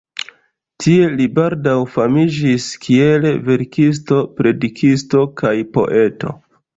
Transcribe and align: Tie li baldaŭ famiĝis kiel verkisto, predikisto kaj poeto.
Tie 0.83 1.09
li 1.17 1.25
baldaŭ 1.33 1.75
famiĝis 1.97 2.69
kiel 2.85 3.27
verkisto, 3.49 4.23
predikisto 4.39 5.23
kaj 5.43 5.53
poeto. 5.77 6.35